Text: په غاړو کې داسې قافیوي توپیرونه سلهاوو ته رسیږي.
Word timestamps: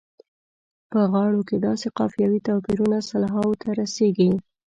په 0.91 0.99
غاړو 1.11 1.41
کې 1.49 1.57
داسې 1.67 1.87
قافیوي 1.97 2.39
توپیرونه 2.47 2.97
سلهاوو 3.09 3.59
ته 3.61 3.69
رسیږي. 3.79 4.31